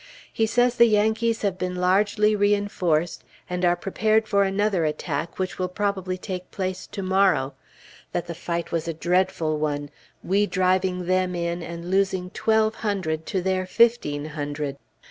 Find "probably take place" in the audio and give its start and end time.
5.67-6.87